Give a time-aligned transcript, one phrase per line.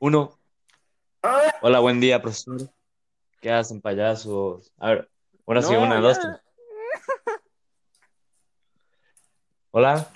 [0.00, 0.38] Uno.
[1.62, 2.70] Hola, buen día, profesor.
[3.40, 4.72] ¿Qué hacen, payasos?
[4.78, 5.10] A ver,
[5.46, 6.00] ahora sí, No, una, ya.
[6.00, 6.36] dos, tres.
[9.70, 10.08] Hola,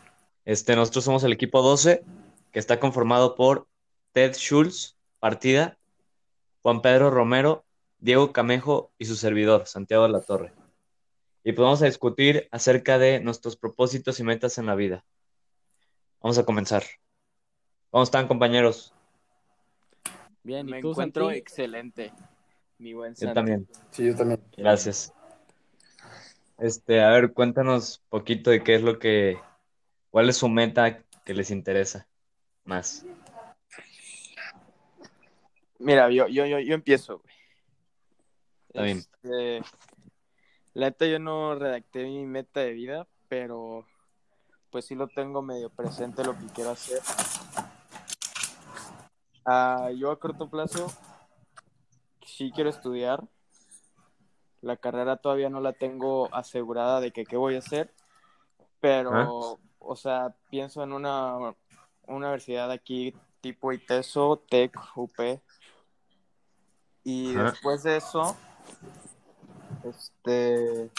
[0.45, 2.05] este, nosotros somos el equipo 12,
[2.53, 3.69] que está conformado por
[4.13, 5.79] Ted Schultz, partida,
[6.63, 7.65] Juan Pedro Romero,
[7.99, 10.53] Diego Camejo y su servidor, Santiago de la Torre.
[11.43, 15.05] Y pues vamos a discutir acerca de nuestros propósitos y metas en la vida.
[16.21, 16.85] Vamos a comenzar.
[17.91, 18.95] ¿Cómo están, compañeros?
[20.51, 21.39] Bien, ¿y Me tú, encuentro Santi?
[21.39, 22.13] excelente,
[22.79, 23.35] mi buen Yo Santi.
[23.35, 23.69] también.
[23.93, 24.43] Sí, yo también.
[24.57, 25.15] Gracias.
[26.59, 29.39] Este, a ver, cuéntanos poquito de qué es lo que,
[30.11, 32.09] cuál es su meta que les interesa
[32.65, 33.07] más.
[35.79, 37.35] Mira, yo, yo, yo, yo empiezo, güey.
[38.71, 38.99] Está bien.
[38.99, 39.61] Este,
[40.75, 43.87] la neta, yo no redacté mi meta de vida, pero
[44.71, 46.99] pues sí lo tengo medio presente lo que quiero hacer.
[49.45, 50.93] Ah, yo a corto plazo
[52.25, 53.25] sí quiero estudiar.
[54.63, 57.95] La carrera todavía no la tengo asegurada de que qué voy a hacer,
[58.79, 61.55] pero, o sea, pienso en una, una
[62.07, 65.41] universidad aquí tipo ITESO, TEC, UP.
[67.05, 68.37] Y después de eso,
[69.83, 70.91] este,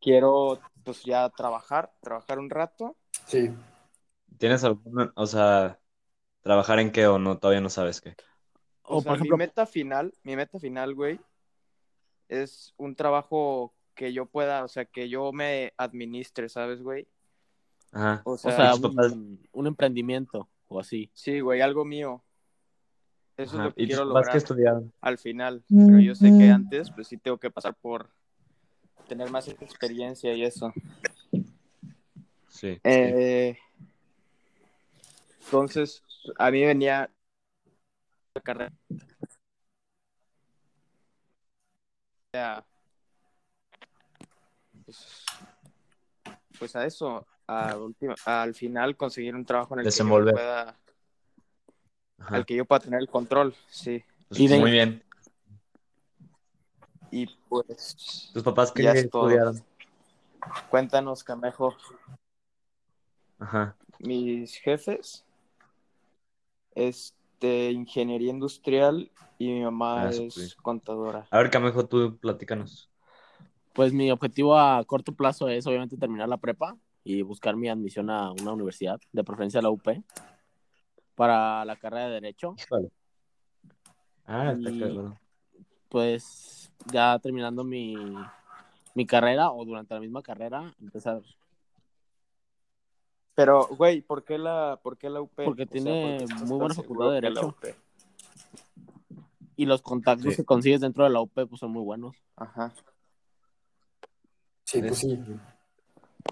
[0.00, 2.96] quiero pues ya trabajar, trabajar un rato.
[3.26, 3.52] Sí.
[4.38, 5.78] ¿Tienes alguna, o sea,
[6.42, 8.14] trabajar en qué o no, todavía no sabes qué?
[8.82, 11.18] O, O, sea, por ejemplo, mi meta final, mi meta final, güey,
[12.28, 17.08] es un trabajo que yo pueda, o sea, que yo me administre, ¿sabes, güey?
[17.92, 18.22] Ajá.
[18.24, 21.10] O o sea, un, un emprendimiento o así.
[21.14, 22.22] sí, güey, algo mío.
[23.36, 23.62] Eso Ajá.
[23.62, 24.92] es lo que ¿Y quiero lograr estudiaron?
[25.00, 25.62] al final.
[25.68, 28.10] Pero yo sé que antes, pues sí tengo que pasar por
[29.08, 30.72] tener más experiencia y eso.
[32.48, 32.80] Sí.
[32.82, 33.56] sí.
[35.46, 36.02] Entonces,
[36.38, 37.08] a mí venía
[38.34, 38.72] la carrera.
[38.90, 38.96] O
[42.32, 42.64] sea,
[44.84, 45.24] pues,
[46.58, 50.34] pues a eso, a última- al final conseguir un trabajo en el Desenvolver.
[50.34, 50.80] que yo pueda,
[52.18, 52.36] Ajá.
[52.36, 54.04] al que yo pueda tener el control, sí.
[54.28, 55.02] Pues, y de- Muy bien.
[57.12, 59.64] Y pues, ¿Tus papás qué estudiaron?
[60.68, 61.76] cuéntanos, Camejo,
[63.38, 63.76] Ajá.
[64.00, 65.24] mis jefes,
[66.76, 71.26] este, ingeniería industrial y mi mamá Ah, es contadora.
[71.30, 72.88] A ver, Camejo, tú platícanos.
[73.72, 78.10] Pues mi objetivo a corto plazo es obviamente terminar la prepa y buscar mi admisión
[78.10, 80.02] a una universidad, de preferencia a la UP,
[81.14, 82.54] para la carrera de Derecho.
[82.58, 82.90] Híjole.
[84.24, 85.18] Ah, está Y- claro.
[85.88, 87.94] Pues ya terminando mi,
[88.94, 91.22] mi carrera o durante la misma carrera, empezar.
[93.36, 95.30] Pero, güey, ¿por qué la, por qué la UP?
[95.44, 97.46] Porque O sea, tiene ¿por qué estás muy buena facultad de Derecho.
[97.48, 97.74] UP?
[99.56, 100.36] Y los contactos Sí.
[100.38, 102.16] que consigues dentro de la UP pues, son muy buenos.
[102.36, 102.72] Ajá.
[104.64, 105.22] Sí, pues sí.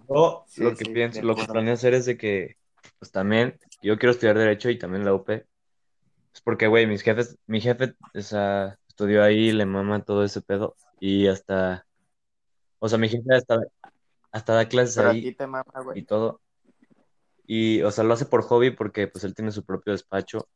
[0.09, 2.57] Yo Sí, lo que sí, pienso, lo que planeo hacer es de que,
[2.99, 5.29] pues también, yo quiero estudiar Derecho y también la UP.
[5.31, 10.41] Es porque, güey, mis jefes, mi jefe, o sea, estudió ahí, le mama todo ese
[10.41, 10.75] pedo.
[11.01, 11.87] Y hasta,
[12.79, 13.61] o sea, mi jefe hasta,
[14.33, 16.03] hasta da clases Pero a ahí ti te mama, y güey.
[16.03, 16.41] todo.
[17.47, 20.49] Y, o sea, lo hace por hobby porque, pues, él tiene su propio despacho.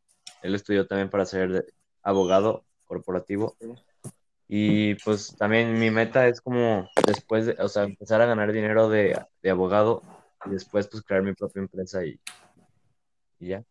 [0.43, 1.66] Él estudió también para ser
[2.03, 3.56] abogado corporativo.
[4.49, 8.88] Y, pues, también mi meta es como, después de, o sea, empezar a ganar dinero
[8.88, 10.03] de, de abogado
[10.47, 12.19] y después, pues, crear mi propia empresa y,
[13.38, 13.65] y ya.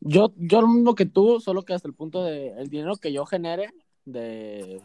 [0.00, 3.12] Yo, yo lo mismo que tú, solo que hasta el punto de el dinero que
[3.12, 3.70] yo genere
[4.04, 4.82] de,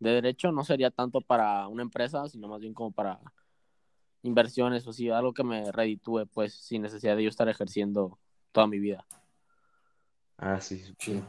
[0.00, 3.20] de derecho no sería tanto para una empresa, sino más bien como para
[4.22, 8.18] inversiones o sí, algo que me reditúe, pues, sin necesidad de yo estar ejerciendo
[8.52, 9.04] toda mi vida.
[10.38, 10.84] Ah, sí.
[10.98, 11.22] Sí.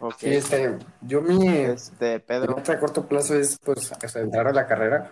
[0.00, 0.14] Ok.
[0.18, 2.54] Sí, este, yo mi, Este, Pedro.
[2.56, 5.10] meta a corto plazo es, pues, entrar a la carrera.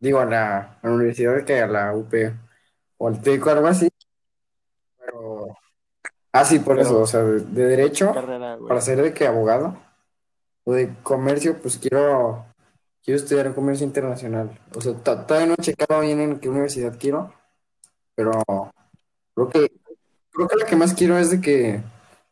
[0.00, 2.12] Digo, a la, a la universidad que a la UP
[2.98, 3.88] o al TEC o algo así.
[4.98, 5.56] Pero,
[6.32, 9.26] ah, sí, por Pero- eso, o sea, de, de derecho, Carrera, para ser de que
[9.26, 9.76] abogado,
[10.64, 12.44] o de comercio, pues quiero,
[13.04, 14.58] quiero estudiar comercio internacional.
[14.74, 17.32] O sea, to- todavía no he checado bien en qué universidad quiero,
[18.14, 18.32] pero
[19.34, 19.72] creo que,
[20.30, 21.82] creo que la que más quiero es de que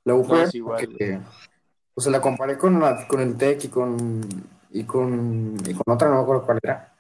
[0.05, 1.21] la UP, No, es igual, porque,
[1.95, 4.21] o sea, la comparé con, la, con el TEC y con,
[4.71, 6.95] y con, y con otra, no me acuerdo cuál era.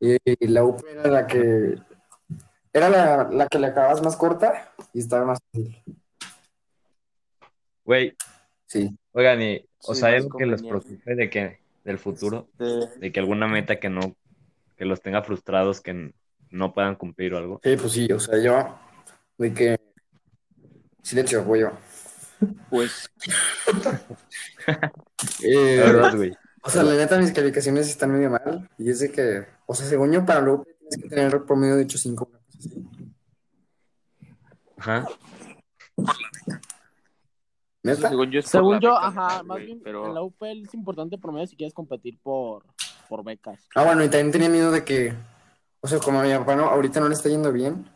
[0.00, 1.78] Y, y la UP era la que,
[2.72, 5.82] era la, la que le acabas más corta y estaba más fácil.
[7.84, 8.16] Güey,
[8.66, 8.96] Sí.
[9.12, 12.98] oigan, y, o Sí, sea, más algo que les preocupe de que, del futuro, Este,
[12.98, 14.16] de que alguna meta que no,
[14.76, 16.12] que los tenga frustrados, que
[16.50, 17.60] no puedan cumplir o algo.
[17.62, 18.78] Sí, pues sí, o sea, yo,
[19.38, 19.80] De que.
[21.02, 21.70] Silencio, voy yo.
[22.70, 23.10] Pues
[25.42, 26.36] Eh, La verdad, güey.
[26.62, 28.68] o sea, la neta, mis calificaciones están medio mal.
[28.78, 31.86] Y es de que, o sea, según yo, para UP tienes que tener promedio de
[31.86, 32.26] 8.5.
[32.28, 32.84] una cosa así.
[34.76, 35.06] Ajá.
[37.84, 38.08] ¿Neta?
[38.08, 41.18] según yo, Según yo, beca, ajá, güey, más bien pero en la UP es importante
[41.18, 42.64] promedio si quieres competir por,
[43.08, 43.68] por becas.
[43.74, 45.12] Ah, bueno, y también tenía miedo de que,
[45.80, 47.86] o sea, como a mi papá no, ahorita no le está yendo bien,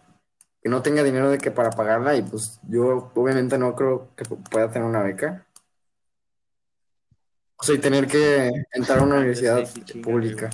[0.62, 4.25] que no tenga dinero de que para pagarla y pues yo obviamente no creo que
[4.25, 5.46] pu- pueda tener una beca.
[7.56, 10.50] O sea, y tener que entrar a una universidad Sí, sí, chinga, pública.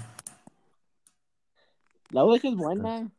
[2.10, 3.00] La UDG es buena.
[3.00, 3.10] No,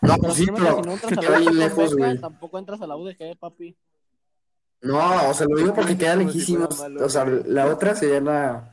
[0.00, 2.86] Pero pues sí, pero si no entras a la UDG lejos, beca, tampoco entras a
[2.86, 3.74] la UDG, papi.
[4.82, 6.76] No, o sea, lo digo porque queda Como si lejísimos.
[6.76, 7.42] fuera malo, O sea, güey.
[7.44, 8.68] la otra sería la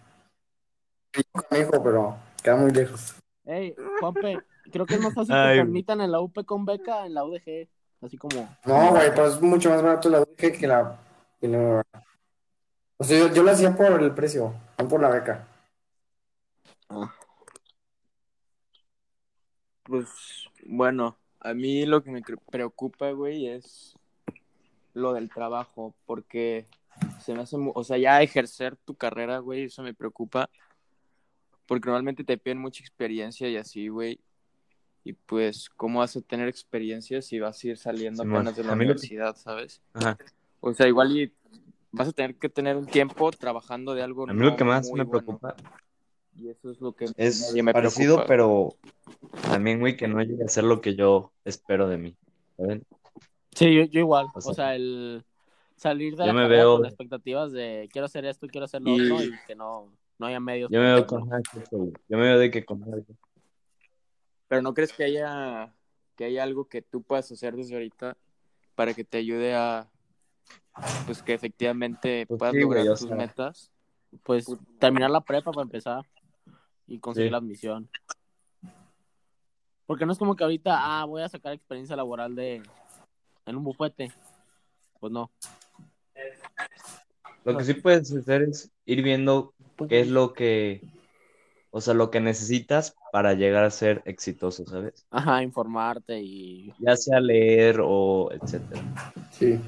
[1.49, 3.15] Camejo, pero queda muy lejos.
[3.45, 4.39] Ey, Juanpe,
[4.71, 5.59] creo que es más fácil Ay, que güey.
[5.67, 7.67] permitan en la UP con beca en la UDG.
[8.01, 8.47] Así como.
[8.65, 10.99] No, güey, pues es mucho más barato la UDG que la,
[11.39, 11.83] que la-
[12.97, 15.47] O sea, yo, yo lo hacía por el precio, no por la beca.
[19.83, 20.07] Pues
[20.65, 23.95] bueno, a mí lo que me cre- preocupa, güey, es
[24.93, 26.67] lo del trabajo, porque
[27.21, 30.49] se me hace, o sea, ya ejercer tu carrera, güey, eso me preocupa,
[31.65, 34.19] porque normalmente te piden mucha experiencia y así, güey,
[35.03, 38.69] y pues, ¿cómo vas a tener experiencia si vas a ir saliendo apenas de la
[38.69, 39.81] que- universidad, sabes?
[39.93, 40.17] Ajá.
[40.61, 41.31] O sea, igual y
[41.91, 44.85] vas a tener que tener un tiempo trabajando de algo A mí lo que más
[44.87, 45.55] me bueno, preocupa
[46.35, 48.27] y eso es lo que es me parecido, preocupa.
[48.27, 48.75] pero
[49.43, 52.15] también, güey, que no llegue a ser lo que yo espero de mí.
[52.57, 52.83] ¿saben?
[53.59, 54.27] Sí, yo, yo igual.
[54.33, 55.25] O O sea, el
[55.75, 58.95] salir de la me carrera veo- con expectativas de quiero hacer esto, quiero hacer lo
[58.95, 60.71] Y- otro y que no, no haya medios.
[60.71, 61.29] Yo me veo con.
[61.29, 62.81] Yo me veo de que con
[64.47, 65.73] Pero ¿no crees que haya,
[66.15, 68.15] que haya algo que tú puedas hacer desde ahorita
[68.75, 69.89] para que te ayude a,
[71.05, 73.71] pues que efectivamente Pues puedas sí, lograr tus sea, metas?
[74.23, 74.47] Pues
[74.79, 76.05] terminar la prepa para empezar
[76.87, 77.31] y conseguir Sí.
[77.31, 77.89] la admisión.
[79.85, 82.61] Porque no es como que ahorita, ah, voy a sacar experiencia laboral de
[83.49, 84.11] en un bufete.
[84.99, 85.31] Pues no.
[87.45, 89.53] Lo que sí puedes hacer es ir viendo
[89.87, 90.81] qué es lo que,
[91.71, 95.05] o sea, lo que necesitas para llegar a ser exitoso, ¿sabes?
[95.09, 98.81] Ajá, informarte y Ya sea leer o etcétera.
[99.31, 99.59] Sí.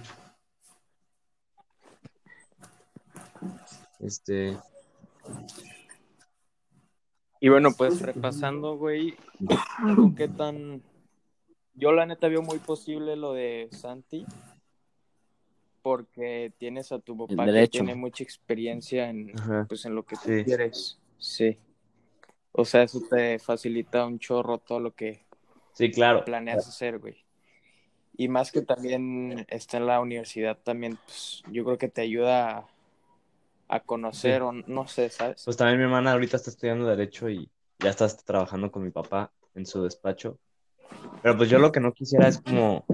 [3.99, 4.57] Este,
[7.43, 9.15] Y bueno, pues repasando, güey,
[9.95, 10.83] ¿tú qué tan...?
[11.73, 14.25] Yo la neta veo muy posible lo de Santi,
[15.81, 19.65] porque tienes a tu papá que tiene mucha experiencia en, Ajá.
[19.67, 20.43] pues, en lo que tú Sí.
[20.43, 20.99] quieres.
[21.17, 21.57] Sí.
[22.51, 25.25] O sea, eso te facilita un chorro todo lo que
[25.73, 26.23] sí, claro.
[26.25, 27.23] planeas hacer, güey.
[28.17, 32.57] Y más que también está en la universidad, también, pues, yo creo que te ayuda
[32.57, 32.67] a,
[33.69, 34.45] a conocer, Sí.
[34.45, 35.43] o no sé, ¿sabes?
[35.45, 39.31] Pues también mi hermana ahorita está estudiando Derecho y ya está trabajando con mi papá
[39.55, 40.37] en su despacho.
[41.21, 42.85] Pero pues yo lo que no quisiera es como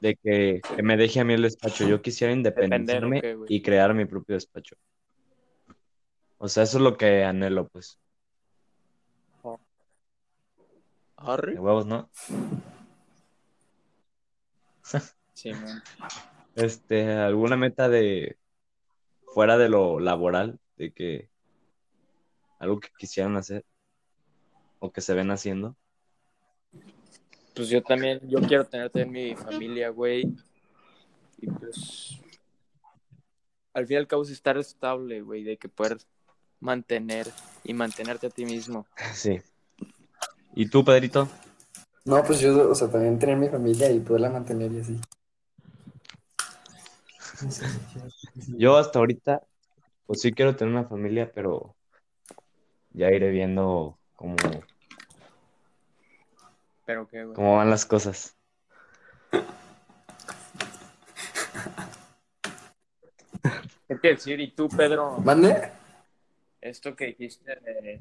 [0.00, 1.86] de que, que me deje a mí el despacho.
[1.86, 4.76] Yo quisiera independizarme y crear mi propio despacho.
[6.38, 7.98] O sea, eso es lo que anhelo, pues.
[11.16, 11.54] Arre.
[11.54, 12.10] De huevos, ¿no?
[15.32, 15.82] Sí, man.
[16.54, 18.38] Este, alguna meta de
[19.34, 21.30] fuera de lo laboral, de que
[22.58, 23.64] algo que quisieran hacer
[24.78, 25.76] o que se ven haciendo.
[27.56, 30.36] Pues yo también, yo quiero tenerte en mi familia, güey.
[31.38, 32.20] Y pues,
[33.72, 35.96] al fin y al cabo es estar estable, güey, de que poder
[36.60, 37.26] mantener
[37.64, 38.86] y mantenerte a ti mismo.
[39.14, 39.40] Sí.
[40.54, 41.30] ¿Y tú, Pedrito?
[42.04, 45.00] No, pues yo, o sea, también tener mi familia y poderla mantener y así.
[48.48, 49.42] Yo hasta ahorita,
[50.04, 51.74] pues sí quiero tener una familia, pero
[52.90, 54.36] ya iré viendo cómo,
[56.86, 57.34] Pero qué, güey.
[57.34, 58.36] cómo van las cosas.
[63.88, 64.40] ¿Qué te decir?
[64.40, 65.72] Y tú, Pedro, ¿Mande?
[66.60, 67.98] esto que dijiste de...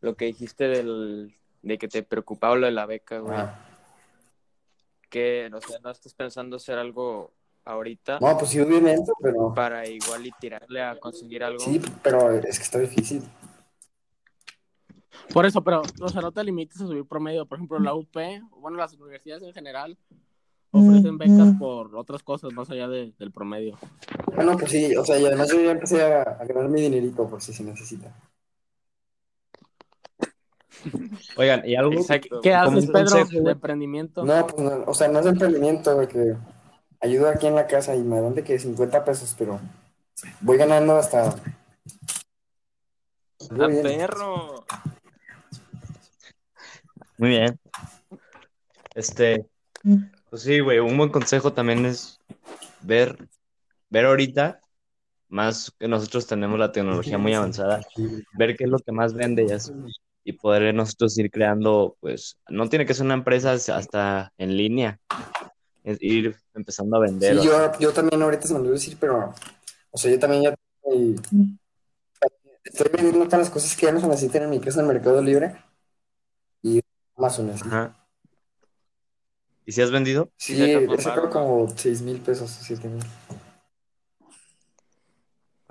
[0.00, 1.34] Lo que dijiste del...
[1.62, 3.36] de que te preocupaba lo de la beca, güey.
[3.36, 3.58] Ah.
[5.10, 7.32] Que, o sea, no estás pensando hacer algo
[7.64, 9.52] ahorita No, pues sí, obviamente, pero...
[9.54, 11.58] para igual y tirarle a conseguir algo.
[11.60, 13.22] Sí, pero es que está difícil.
[15.36, 17.44] Por eso, pero, o sea, no te limites a subir promedio.
[17.44, 19.98] Por ejemplo, la UP, bueno, las universidades en general,
[20.70, 23.76] ofrecen becas por otras cosas más allá de- del promedio.
[24.34, 27.28] Bueno, pues sí, o sea, y además yo ya empecé a, a ganar mi dinerito
[27.28, 28.14] por si se necesita.
[31.36, 32.40] Oigan, y algo Exacto.
[32.40, 34.24] ¿Qué haces, Pedro, consejo, de emprendimiento?
[34.24, 36.34] No, pues, no, o sea, no es emprendimiento, güey, que
[37.02, 39.60] ayudo aquí en la casa y me dan de que 50 pesos, pero
[40.40, 41.28] voy ganando hasta...
[43.50, 44.55] ¡A perro!
[47.18, 47.58] Muy bien.
[48.94, 49.46] Este,
[50.30, 52.18] pues sí, güey, un buen consejo también es
[52.80, 53.28] ver,
[53.90, 54.60] ver ahorita,
[55.28, 57.80] más que nosotros tenemos la tecnología muy avanzada,
[58.32, 59.72] ver qué es lo que más vende y así,
[60.24, 64.98] y poder nosotros ir creando, pues, no tiene que ser una empresa hasta en línea,
[65.84, 67.38] es ir empezando a vender.
[67.38, 69.34] Sí, yo, yo también ahorita se me olvidó decir, pero,
[69.90, 70.54] o sea, yo también ya
[70.92, 71.16] y-
[72.64, 75.20] estoy vendiendo todas las cosas que ya no se necesitan en mi casa en Mercado
[75.22, 75.54] Libre
[77.16, 77.62] Amazon, así.
[77.66, 77.96] Ajá.
[79.64, 80.30] ¿Y si has vendido?
[80.36, 83.02] Sí, Sí, he sacado como 6 mil pesos, 7 mil.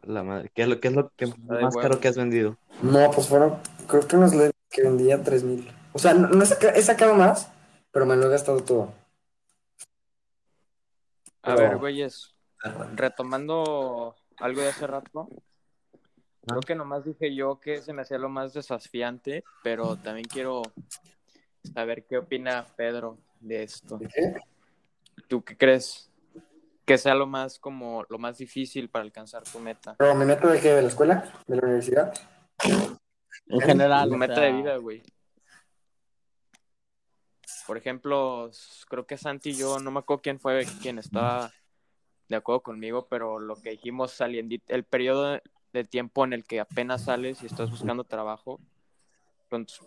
[0.04, 2.58] La madre, ¿qué es lo, qué es lo que más caro que has vendido?
[2.84, 4.34] No, pues fueron, creo que unos
[4.70, 5.72] que vendía 3 mil.
[5.94, 7.50] O sea, no, no he, saca- he sacado más,
[7.92, 8.94] pero me lo he gastado todo.
[11.42, 12.36] A Pero- ver, güeyes,
[12.96, 15.28] retomando algo de hace rato,
[16.46, 20.62] creo que nomás dije yo que se me hacía lo más desafiante, pero también quiero
[21.66, 23.98] saber qué opina Pedro de esto.
[23.98, 24.36] ¿De qué?
[25.28, 26.12] ¿Tú qué crees
[26.86, 29.96] que sea lo más como lo más difícil para alcanzar tu meta?
[29.98, 32.14] Pero me meto de qué, de la escuela, de la universidad.
[33.48, 35.04] En general, Tu meta sea, de vida, güey.
[37.68, 38.50] Por ejemplo,
[38.90, 41.52] creo que Santi y yo, no me acuerdo quién fue quien estaba
[42.28, 45.40] de acuerdo conmigo, pero lo que dijimos saliendo, el periodo
[45.74, 48.60] de tiempo en el que apenas sales y estás buscando trabajo,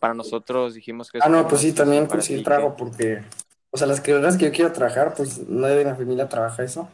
[0.00, 3.22] para nosotros dijimos que es Ah, no, pues sí, también conseguir ti, trabajo porque,
[3.70, 6.88] o sea, las carreras que yo quiero trabajar, pues nadie de mi familia trabaja eso.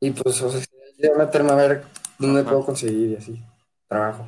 [0.00, 0.60] Y pues, o sea,
[0.96, 1.84] quiero meterme a ver
[2.18, 2.50] dónde Ajá.
[2.50, 3.42] puedo conseguir y así,
[3.88, 4.26] trabajo.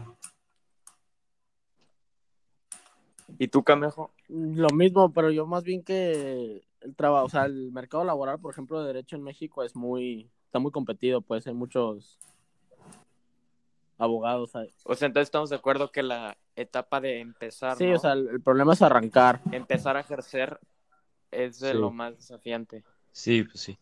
[3.38, 4.12] ¿Y tú, Camejo?
[4.28, 8.52] Lo mismo, pero yo más bien que el trabajo, o sea, el mercado laboral, por
[8.52, 12.18] ejemplo, de derecho en México es muy, está muy competido, pues hay muchos
[13.99, 14.52] abogados.
[14.85, 17.96] O sea, entonces estamos de acuerdo que la etapa de empezar, Sí, ¿no?
[17.96, 19.40] o sea, el, el problema es arrancar.
[19.52, 20.58] empezar a ejercer
[21.30, 21.78] es de Sí.
[21.78, 22.84] lo más desafiante.
[23.12, 23.73] Sí, pues sí.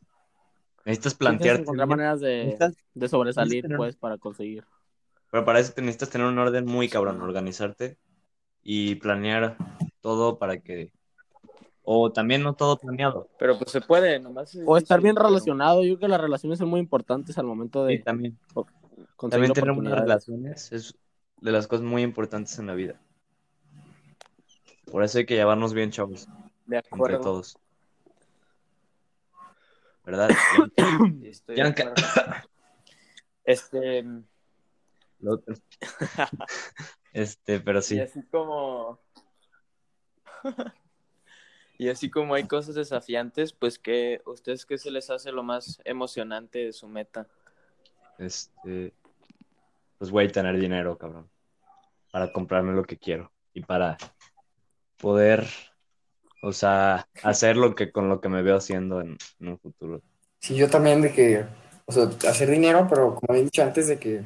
[0.85, 4.65] Necesitas Necesitas plantearte bien, maneras de, necesitas- de sobresalir, tener- pues, para conseguir.
[5.31, 7.99] pero para eso te necesitas tener un orden muy cabrón, organizarte
[8.63, 9.57] y planear
[10.01, 10.93] todo para que...
[11.85, 13.29] O también no todo planeado.
[13.39, 14.55] Pero pues se puede, nomás.
[14.55, 15.83] es O estar bien pero- relacionado.
[15.83, 18.39] Yo creo que las relaciones son muy importantes al momento Sí, de también.
[19.17, 20.03] conseguir También tener buenas oportunidades.
[20.27, 20.95] relaciones es
[21.43, 22.99] de las cosas muy importantes en la vida.
[24.91, 26.27] Por eso hay que llevarnos bien, chavos,
[26.67, 27.21] De entre acuerdo.
[27.21, 27.59] todos.
[30.05, 30.31] ¿Verdad?
[31.23, 31.95] Estoy de acuerdo.
[33.45, 34.05] Este,
[37.13, 38.01] Este, pero y sí.
[38.01, 38.99] así como.
[41.79, 45.81] y así como hay cosas desafiantes, pues que ustedes qué se les hace lo más
[45.85, 47.27] emocionante de su meta.
[48.19, 48.95] Este,
[49.99, 51.29] pues güey, tener dinero, cabrón,
[52.13, 53.97] para comprarme lo que quiero y para
[54.99, 55.47] poder,
[56.43, 60.03] o sea, hacer lo que con lo que me veo haciendo en, en un futuro.
[60.41, 61.47] Sí, yo también de que,
[61.87, 64.23] o sea, hacer dinero, pero como he dicho antes, de que,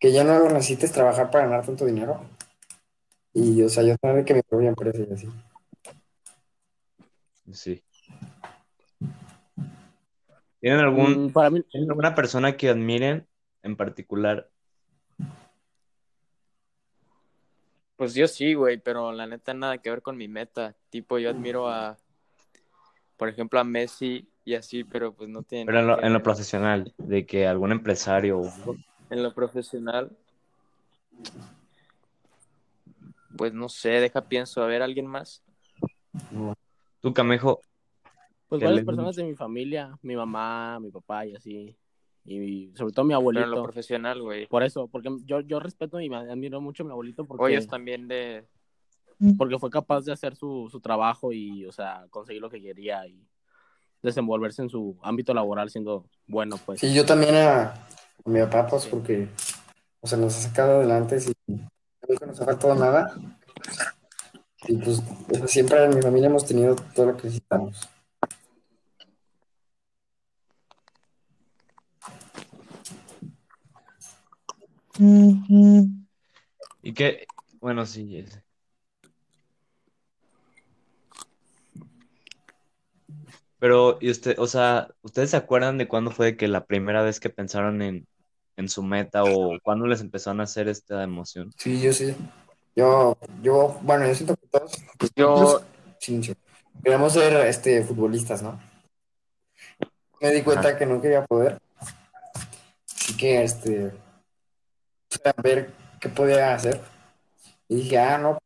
[0.00, 2.20] que ya no necesites trabajar para ganar tanto dinero.
[3.32, 5.28] Y, o sea, yo también de que mi propia empresa y así.
[7.52, 7.82] Sí.
[10.60, 13.28] ¿Tienen algún, Mm, para mí, ¿tienen alguna persona que admiren
[13.62, 14.50] en particular?
[17.96, 20.76] Pues yo sí, güey, pero la neta nada que ver con mi meta.
[20.90, 21.96] Tipo, yo admiro a,
[23.16, 26.22] por ejemplo, a Messi y así, pero pues no tiene Pero en lo, en lo
[26.22, 28.42] profesional, de que algún empresario.
[29.08, 30.14] En lo profesional,
[33.36, 35.42] pues no sé, deja pienso, a ver, ¿alguien más?
[37.00, 37.60] Tú, Camejo,
[38.48, 41.76] pues varias personas de mi familia, mi mamá, mi papá y así.
[42.26, 43.62] Y sobre todo mi Pero en lo abuelito.
[43.62, 44.46] profesional, güey.
[44.46, 47.68] Por eso, porque yo, yo respeto y me admiro mucho a mi abuelito porque, ellos
[47.68, 48.46] también de...
[49.38, 53.06] porque fue capaz de hacer su, su trabajo y, o sea, conseguir lo que quería
[53.06, 53.26] y
[54.02, 56.80] desenvolverse en su ámbito laboral siendo bueno, pues.
[56.80, 57.86] Sí, yo también a, a
[58.24, 59.28] mi papá, pues porque,
[60.00, 61.52] o sea, nos ha sacado adelante y
[62.08, 63.14] nunca nos ha faltado nada.
[64.68, 65.02] Y pues,
[65.46, 67.88] siempre en mi familia hemos tenido todo lo que necesitamos.
[74.98, 77.26] Y que,
[77.60, 78.42] bueno, sí, ese.
[83.58, 87.20] Pero, y usted, o sea, ¿ustedes se acuerdan de cuándo fue que la primera vez
[87.20, 88.06] que pensaron en,
[88.56, 91.52] en su meta o cuándo les empezaron a hacer esta emoción?
[91.56, 92.14] Sí, yo sí.
[92.74, 95.62] Yo, yo, bueno, yo siento que todos, pues Yo,
[96.84, 98.60] queremos ser este, futbolistas, ¿no?
[100.20, 101.58] Me di cuenta que no quería poder.
[102.84, 103.92] Así que, este,
[105.28, 106.80] a ver qué podía hacer.
[107.68, 108.38] Y dije, ah, no,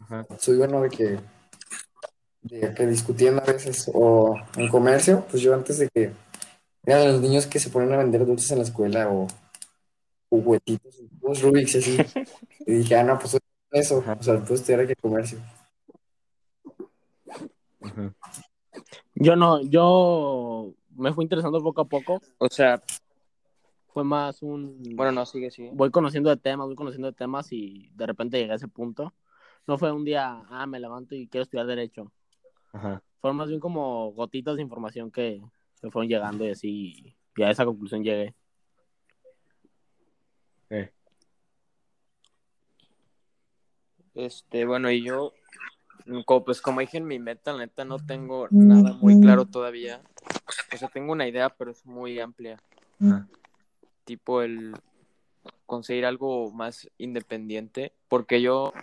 [0.00, 0.26] Ajá.
[0.38, 1.20] soy bueno de que,
[2.42, 6.12] de que discutiendo a veces o en comercio, pues yo antes de que
[6.84, 9.26] eran los niños que se ponen a vender dulces en la escuela o
[10.28, 11.96] juguetitos, cubos Rubik's así.
[12.66, 13.36] Y dije, ah, no, pues
[13.72, 14.16] eso, Ajá.
[14.20, 15.38] o sea, puedo estudiar que comercio.
[17.80, 18.14] Ajá.
[19.14, 22.20] Yo no, yo me fui interesando poco a poco.
[22.38, 22.80] o sea,
[23.92, 24.82] Fue más un.
[24.94, 25.70] bueno, no, sigue, sigue.
[25.74, 29.12] voy conociendo de temas, voy conociendo de temas y de repente llegué a ese punto.
[29.66, 32.10] No fue un día, ah, me levanto y quiero estudiar Derecho.
[32.72, 33.02] Ajá.
[33.20, 35.42] Fueron más bien como gotitas de información que
[35.82, 37.16] me fueron llegando y así.
[37.36, 38.34] Y a esa conclusión llegué.
[40.70, 40.90] Ok.
[44.14, 45.34] Este, bueno, y yo,
[46.24, 50.02] como, pues como dije en mi meta, la neta no tengo nada muy claro todavía.
[50.72, 52.58] O sea, tengo una idea, pero es muy amplia.
[53.00, 53.28] Ajá.
[54.12, 54.74] Tipo el
[55.64, 58.74] conseguir algo más independiente, porque yo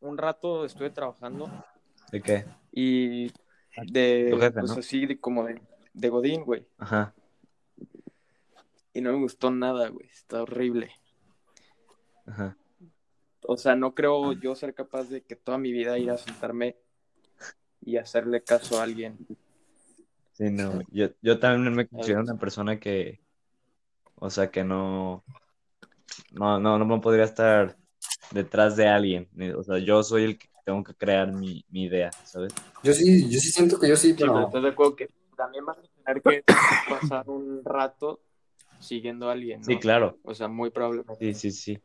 [0.00, 1.50] un rato estuve trabajando
[2.12, 2.44] ¿De qué?
[2.70, 3.28] y
[3.90, 4.78] de, Tu jefe, pues ¿no?
[4.80, 5.62] así, de, como de,
[5.94, 6.66] de Godín, güey.
[6.76, 7.14] Ajá.
[8.92, 10.06] Y no me gustó nada, güey.
[10.08, 10.90] Está horrible.
[12.26, 12.58] Ajá.
[13.46, 16.76] O sea, no creo yo ser capaz de que toda mi vida ir a sentarme
[17.80, 19.16] y hacerle caso a alguien.
[20.34, 20.82] Sí, no.
[20.90, 23.22] Yo, yo también me considero una persona que,
[24.20, 25.24] o sea, que no,
[26.32, 27.76] no, no, no podría estar
[28.30, 29.28] detrás de alguien.
[29.56, 32.52] O sea, yo soy el que tengo que crear mi, mi idea, ¿sabes?
[32.82, 35.08] Yo sí, yo sí siento que yo sí, Sí, pero pero estás de acuerdo que
[35.36, 36.44] también vas a tener que
[36.90, 38.20] pasar un rato
[38.80, 39.66] siguiendo a alguien, ¿no?
[39.66, 40.18] Sí, claro.
[40.22, 41.32] O sea, muy probablemente.
[41.32, 41.82] Sí, sí, sí.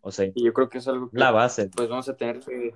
[0.00, 1.70] O sea, Y yo creo que es algo que la base.
[1.74, 2.74] pues vamos a tener que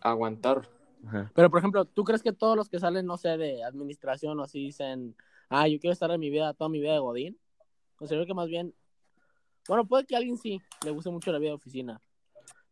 [0.00, 0.68] aguantar.
[1.06, 1.30] Ajá.
[1.34, 4.44] Pero, por ejemplo, ¿tú crees que todos los que salen, no sé, de administración o
[4.44, 5.14] así dicen,
[5.60, 7.38] ah, yo quiero estar en mi vida, toda mi vida de Godín?
[7.96, 8.74] Considero que más bien,
[9.68, 12.00] bueno, puede que a alguien sí le guste mucho la vida de oficina.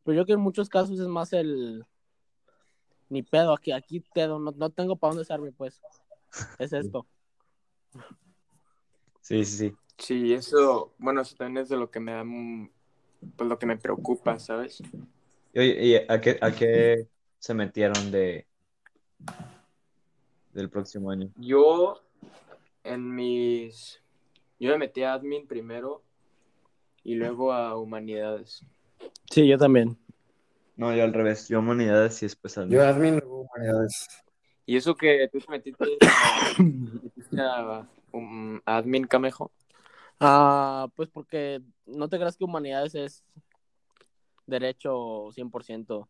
[0.04, 1.84] Pero yo creo que en muchos casos es más el,
[3.08, 5.80] ni pedo, aquí, aquí pedo, no, no tengo para dónde hacerme, pues.
[6.58, 7.06] Es esto.
[9.20, 9.74] Sí, sí, sí.
[9.98, 12.24] Sí, eso, bueno, eso también es de lo que me da,
[13.36, 14.82] pues lo que me preocupa, ¿sabes?
[15.52, 17.06] Y, oye, ¿y a qué, a qué
[17.38, 18.46] se metieron de
[20.52, 21.30] del próximo año?
[21.36, 22.02] Yo,
[22.84, 24.00] en mis,
[24.58, 26.02] yo me metí a admin primero
[27.04, 28.64] y luego a humanidades.
[29.30, 29.96] Sí, yo también.
[30.76, 31.48] No, yo al revés.
[31.48, 34.08] Yo humanidades y después al yo admin luego humanidades.
[34.64, 39.50] Y eso que tú te metiste a, metiste a, um, a admin Camejo.
[40.20, 43.24] Ah, pues porque no te creas que humanidades es
[44.46, 45.86] derecho 100%.
[45.88, 46.06] Yo-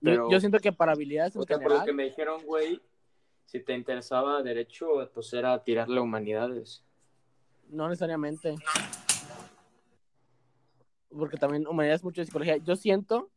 [0.00, 2.80] Pero- yo, siento que para habilidades en O sea, por lo que me dijeron, güey,
[3.46, 6.84] si te interesaba derecho, pues era tirarle a humanidades.
[7.68, 8.54] no necesariamente.
[11.10, 12.56] Porque también humanidades es mucho de psicología.
[12.58, 13.30] Yo siento,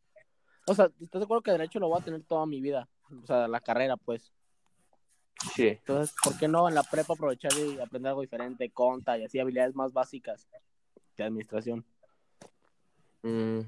[0.66, 2.88] o sea, ¿estás de acuerdo que derecho lo voy a tener toda mi vida?
[3.22, 4.32] O sea, la carrera, pues.
[5.54, 5.68] Sí.
[5.68, 9.38] Entonces, ¿por qué no en la prepa aprovechar y aprender algo diferente, conta y así
[9.38, 10.48] habilidades más básicas
[11.16, 11.84] de administración?
[13.22, 13.60] Mm,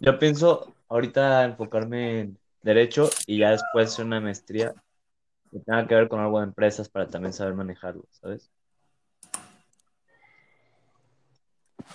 [0.00, 4.74] Yo pienso ahorita enfocarme en derecho y ya después hacer una maestría
[5.54, 8.50] que tenga que ver con algo de empresas para también saber manejarlo, ¿sabes?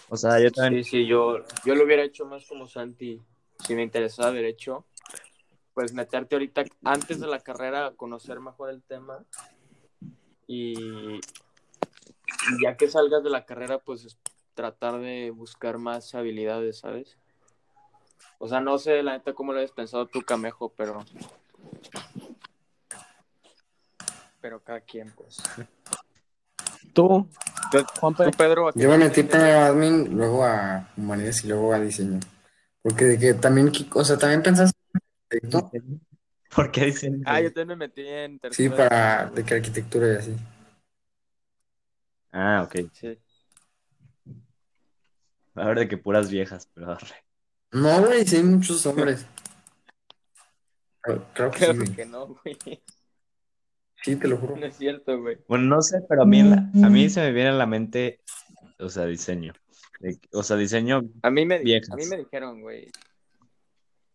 [0.07, 3.21] O sea, yo también, Sí, sí, yo, yo lo hubiera hecho más como Santi.
[3.65, 4.85] Si me interesaba derecho,
[5.73, 9.25] pues meterte ahorita antes de la carrera a conocer mejor el tema.
[10.47, 11.19] Y,
[12.63, 14.17] ya que salgas de la carrera, pues es
[14.53, 17.17] tratar de buscar más habilidades, ¿sabes?
[18.37, 21.03] O sea, no sé la neta cómo lo habías pensado tú, Camejo, pero.
[24.41, 25.37] Pero cada quien, pues.
[26.93, 27.29] Tú,
[27.99, 31.73] Juanpe, Pedro, ¿a qué Yo me metí primero a admin, luego a humanidades y luego
[31.73, 32.19] a diseño.
[32.81, 35.01] Porque de que también, o sea, también pensaste en
[35.39, 35.71] arquitecto.
[36.55, 37.21] ¿por qué dicen?
[37.25, 40.35] Ah, yo también me metí en Sí, para de que arquitectura y así.
[42.31, 42.89] Ah, ok.
[42.93, 43.19] Sí.
[45.55, 47.25] A ver de que puras viejas, pero arre.
[47.71, 49.25] No, güey, sí hay muchos hombres.
[51.33, 51.95] Claro que sí, Creo güey.
[51.95, 52.57] que no, güey.
[54.03, 54.55] Sí, te lo juro.
[54.55, 55.37] No es cierto, güey.
[55.47, 58.21] Bueno, no sé, pero a mí, a mí se me viene a la mente,
[58.79, 59.53] o sea, diseño.
[59.99, 61.91] De- o sea, diseño A mí me, Viejas.
[61.91, 62.89] a mí me dijeron, güey,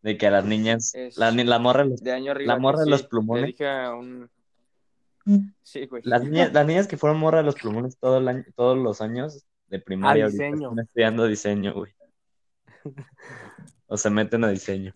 [0.03, 2.55] de que a las niñas, Es- la, ni- la morra, los- de año arriba.
[2.55, 3.42] La morra de los plumones.
[3.42, 4.31] Le dije a un...
[5.62, 6.03] Sí, güey.
[6.05, 9.01] las niñas, las niñas que fueron morra de los plumones todo el año, todos los
[9.01, 10.68] años de primaria, A ahorita diseño.
[10.70, 11.92] están estudiando diseño, güey.
[13.87, 14.94] o se meten a diseño.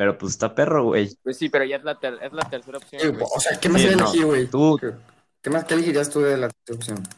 [0.00, 1.14] Pero pues está perro, güey.
[1.22, 3.02] Pues sí, pero ya es la, ter- es la tercera opción.
[3.02, 4.46] Sí, o sea, ¿qué más Sí, no, elegir, güey?
[4.46, 4.80] tú-
[5.42, 7.08] ¿Qué, más qué elegirías tú de la tercera opción?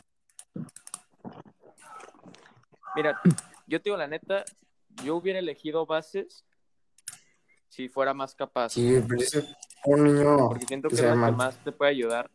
[2.97, 3.21] Mira,
[3.69, 4.45] yo te digo la neta,
[5.05, 6.45] yo hubiera elegido bases
[7.69, 8.71] si fuera más capaz.
[8.71, 9.45] Sí, pero es
[9.85, 12.29] un niño Porque siento que que es lo que más te puede ayudar.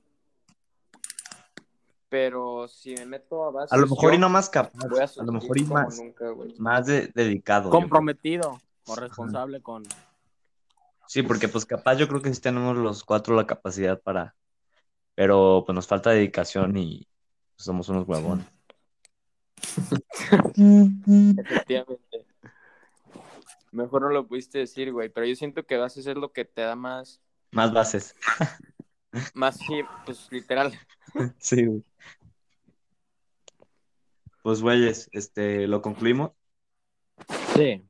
[2.07, 3.73] Pero si me meto a bases.
[3.73, 6.25] A lo mejor yo y no más capaz, a, a lo mejor y más, nunca,
[6.57, 7.69] más de- dedicado.
[7.69, 9.83] Comprometido o responsable con.
[11.07, 14.35] Sí, porque pues capaz yo creo que sí tenemos los cuatro la capacidad para,
[15.15, 17.07] pero pues nos falta dedicación y
[17.55, 18.45] pues, somos unos huevones.
[21.37, 22.25] Efectivamente.
[23.71, 25.09] Mejor no lo pudiste decir, güey.
[25.09, 27.21] Pero yo siento que bases es lo que te da más.
[27.51, 28.15] Más bases.
[29.33, 30.73] Más, sí, pues literal.
[31.39, 31.83] Sí, güey.
[34.43, 36.31] Pues güeyes, este, lo concluimos.
[37.55, 37.83] Sí.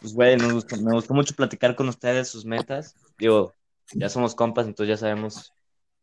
[0.00, 2.94] Pues güey, nos gustó- me gustó mucho platicar con ustedes sus metas.
[3.18, 3.52] Digo,
[3.92, 5.52] ya somos compas, entonces ya sabemos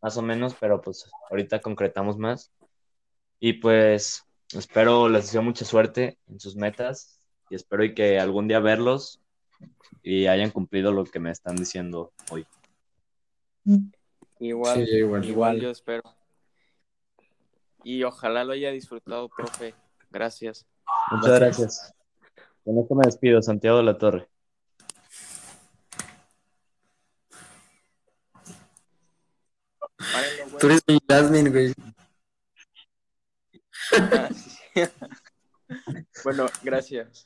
[0.01, 2.51] más o menos, pero pues ahorita concretamos más.
[3.39, 4.23] Y pues
[4.53, 9.19] espero les deseo mucha suerte en sus metas y espero y que algún día verlos
[10.03, 12.45] y hayan cumplido lo que me están diciendo hoy.
[14.39, 15.25] Igual, Sí, igual.
[15.25, 16.03] igual yo espero.
[17.83, 19.73] Y ojalá lo haya disfrutado, profe.
[20.11, 20.65] Gracias.
[21.11, 21.94] Muchas gracias.
[22.65, 24.27] Con esto me despido, Santiago de la Torre.
[30.59, 31.73] Tú eres mi Jasmine, güey.
[33.93, 34.29] Ah,
[36.23, 37.23] bueno, gracias.